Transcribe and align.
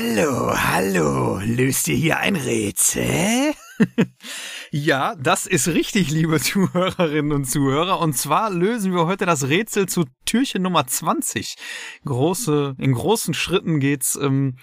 Hallo, 0.00 0.52
hallo, 0.54 1.40
löst 1.44 1.88
ihr 1.88 1.96
hier 1.96 2.18
ein 2.18 2.36
Rätsel? 2.36 3.52
ja, 4.70 5.16
das 5.16 5.44
ist 5.44 5.66
richtig, 5.66 6.12
liebe 6.12 6.38
Zuhörerinnen 6.38 7.32
und 7.32 7.46
Zuhörer. 7.46 7.98
Und 7.98 8.16
zwar 8.16 8.48
lösen 8.50 8.94
wir 8.94 9.06
heute 9.06 9.26
das 9.26 9.48
Rätsel 9.48 9.88
zu 9.88 10.04
Türchen 10.24 10.62
Nummer 10.62 10.86
20. 10.86 11.56
Große, 12.04 12.76
in 12.78 12.92
großen 12.92 13.34
Schritten 13.34 13.80
geht's, 13.80 14.14
ähm, 14.14 14.58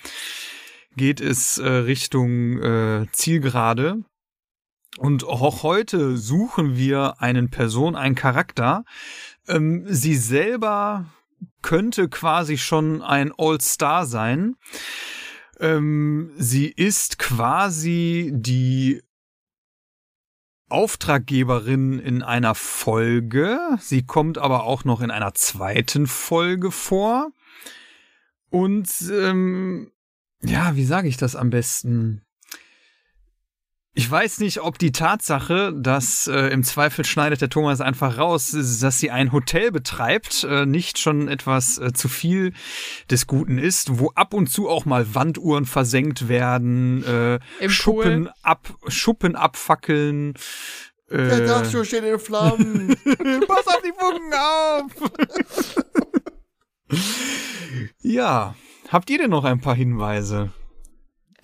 geht 0.95 1.19
es 1.19 1.57
äh, 1.57 1.67
Richtung 1.67 2.61
äh, 2.61 3.07
Zielgerade. 3.11 4.05
Und 4.99 5.25
auch 5.25 5.63
heute 5.63 6.15
suchen 6.15 6.77
wir 6.77 7.15
einen 7.19 7.49
Person, 7.49 7.97
einen 7.97 8.15
Charakter. 8.15 8.85
Ähm, 9.49 9.83
sie 9.85 10.15
selber 10.15 11.07
könnte 11.61 12.07
quasi 12.07 12.57
schon 12.57 13.01
ein 13.01 13.33
All-Star 13.37 14.05
sein. 14.05 14.55
Ähm, 15.59 16.31
sie 16.37 16.67
ist 16.67 17.19
quasi 17.19 18.31
die 18.33 19.01
Auftraggeberin 20.69 21.99
in 21.99 22.23
einer 22.23 22.55
Folge. 22.55 23.59
Sie 23.79 24.03
kommt 24.03 24.37
aber 24.37 24.63
auch 24.63 24.83
noch 24.83 25.01
in 25.01 25.11
einer 25.11 25.33
zweiten 25.33 26.07
Folge 26.07 26.71
vor. 26.71 27.31
Und 28.49 28.89
ähm, 29.11 29.91
ja, 30.41 30.75
wie 30.75 30.85
sage 30.85 31.07
ich 31.07 31.17
das 31.17 31.35
am 31.35 31.49
besten? 31.49 32.24
Ich 33.97 34.11
weiß 34.11 34.39
nicht, 34.39 34.59
ob 34.61 34.77
die 34.77 34.91
Tatsache, 34.91 35.71
dass 35.73 36.27
äh, 36.27 36.49
im 36.49 36.63
Zweifel 36.63 37.05
schneidet 37.05 37.39
der 37.39 37.49
Thomas 37.49 37.79
einfach 37.79 38.17
raus, 38.17 38.51
dass 38.51 38.99
sie 38.99 39.09
ein 39.09 39.31
Hotel 39.31 39.71
betreibt, 39.71 40.43
äh, 40.43 40.65
nicht 40.65 40.99
schon 40.99 41.29
etwas 41.29 41.77
äh, 41.77 41.93
zu 41.93 42.09
viel 42.09 42.51
des 43.09 43.25
Guten 43.25 43.57
ist, 43.57 43.97
wo 43.97 44.11
ab 44.13 44.33
und 44.33 44.47
zu 44.47 44.67
auch 44.67 44.83
mal 44.83 45.15
Wanduhren 45.15 45.65
versenkt 45.65 46.27
werden, 46.27 47.05
äh, 47.05 47.69
Schuppen 47.69 48.29
ab, 48.43 48.67
Schuppen 48.87 49.37
abfackeln. 49.37 50.33
Äh, 51.09 51.29
der 51.29 51.47
Dachstuhl 51.47 51.85
steht 51.85 52.03
in 52.03 52.19
Flammen. 52.19 52.89
Pass 53.47 53.67
auf 53.67 53.81
die 53.81 53.93
Funken 53.97 54.33
auf! 54.33 54.91
ja, 58.01 58.55
habt 58.89 59.09
ihr 59.09 59.19
denn 59.19 59.29
noch 59.29 59.45
ein 59.45 59.61
paar 59.61 59.75
Hinweise? 59.75 60.51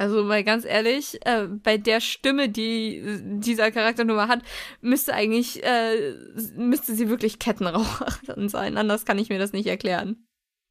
Also 0.01 0.23
mal 0.23 0.43
ganz 0.43 0.65
ehrlich, 0.65 1.23
äh, 1.27 1.45
bei 1.45 1.77
der 1.77 2.01
Stimme, 2.01 2.49
die 2.49 3.19
dieser 3.23 3.69
Charakternummer 3.69 4.27
hat, 4.27 4.41
müsste 4.81 5.13
eigentlich, 5.13 5.63
äh, 5.63 6.15
müsste 6.57 6.95
sie 6.95 7.07
wirklich 7.07 7.37
Kettenraucherin 7.37 8.49
sein. 8.49 8.77
Anders 8.77 9.05
kann 9.05 9.19
ich 9.19 9.29
mir 9.29 9.37
das 9.37 9.53
nicht 9.53 9.67
erklären. 9.67 10.25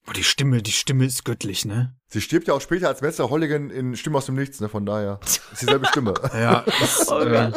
Oh, 0.08 0.12
die 0.12 0.24
Stimme, 0.24 0.62
die 0.62 0.72
Stimme 0.72 1.04
ist 1.04 1.24
göttlich, 1.24 1.64
ne? 1.64 1.94
Sie 2.08 2.20
stirbt 2.20 2.48
ja 2.48 2.54
auch 2.54 2.60
später 2.60 2.88
als 2.88 3.02
Messer 3.02 3.30
Holligan 3.30 3.70
in 3.70 3.94
Stimme 3.94 4.18
aus 4.18 4.26
dem 4.26 4.34
Nichts, 4.34 4.58
ne? 4.58 4.68
Von 4.68 4.84
daher 4.84 5.20
ist 5.52 5.62
dieselbe 5.62 5.86
Stimme. 5.86 6.14
ja, 6.34 6.64
das, 6.80 7.08
oh 7.08 7.20
äh, 7.20 7.52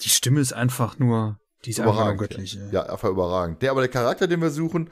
die 0.00 0.08
Stimme 0.08 0.40
ist 0.40 0.54
einfach 0.54 0.98
nur, 0.98 1.38
die 1.66 1.70
ist 1.70 1.78
überragend, 1.78 2.22
einfach 2.22 2.36
göttlich. 2.36 2.54
Ja. 2.54 2.70
ja, 2.70 2.82
einfach 2.84 3.10
überragend. 3.10 3.60
Der 3.60 3.72
aber 3.72 3.82
der 3.82 3.90
Charakter, 3.90 4.26
den 4.26 4.40
wir 4.40 4.48
suchen, 4.48 4.88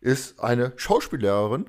ist 0.00 0.40
eine 0.40 0.72
Schauspiellehrerin 0.76 1.68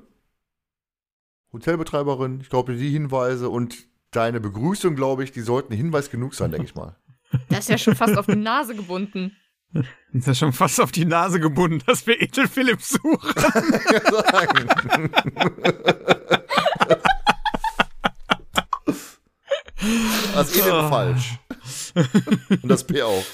Hotelbetreiberin, 1.52 2.40
ich 2.40 2.48
glaube, 2.48 2.74
die 2.74 2.90
Hinweise 2.90 3.50
und 3.50 3.76
deine 4.10 4.40
Begrüßung, 4.40 4.96
glaube 4.96 5.24
ich, 5.24 5.32
die 5.32 5.42
sollten 5.42 5.74
Hinweis 5.74 6.10
genug 6.10 6.34
sein, 6.34 6.50
denke 6.50 6.66
ich 6.66 6.74
mal. 6.74 6.96
Das 7.48 7.60
ist 7.60 7.68
ja 7.70 7.78
schon 7.78 7.94
fast 7.94 8.18
auf 8.18 8.26
die 8.26 8.36
Nase 8.36 8.74
gebunden. 8.74 9.34
Das 9.72 9.86
ist 10.12 10.26
ja 10.26 10.34
schon 10.34 10.52
fast 10.52 10.78
auf 10.82 10.92
die 10.92 11.06
Nase 11.06 11.40
gebunden, 11.40 11.82
dass 11.86 12.06
wir 12.06 12.20
Ethel 12.20 12.46
Philipp 12.46 12.82
suchen. 12.82 13.34
das 20.34 20.54
ist 20.54 20.66
eh 20.66 20.70
oh. 20.70 20.88
falsch. 20.90 21.38
Und 22.62 22.68
das 22.68 22.84
P 22.84 23.00
auch. 23.00 23.24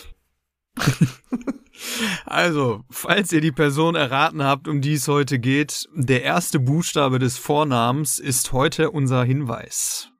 Also, 2.26 2.84
falls 2.90 3.32
ihr 3.32 3.40
die 3.40 3.52
Person 3.52 3.94
erraten 3.94 4.42
habt, 4.42 4.68
um 4.68 4.80
die 4.80 4.94
es 4.94 5.08
heute 5.08 5.38
geht, 5.38 5.88
der 5.94 6.22
erste 6.22 6.60
Buchstabe 6.60 7.18
des 7.18 7.38
Vornamens 7.38 8.18
ist 8.18 8.52
heute 8.52 8.90
unser 8.90 9.24
Hinweis. 9.24 10.10